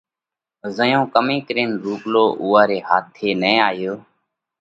زئيون 0.77 1.03
ڪمي 1.13 1.37
ڪرينَ 1.47 1.69
رُوپلو 1.83 2.25
اُوئا 2.41 2.61
ري 2.69 2.79
هاٿِي 2.87 3.29
نہ 3.41 3.51
آيو 3.69 3.93